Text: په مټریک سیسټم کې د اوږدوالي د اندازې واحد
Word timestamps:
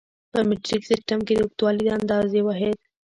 په 0.31 0.39
مټریک 0.49 0.83
سیسټم 0.91 1.19
کې 1.27 1.33
د 1.35 1.39
اوږدوالي 1.43 1.81
د 1.85 1.89
اندازې 1.99 2.39
واحد 2.43 2.77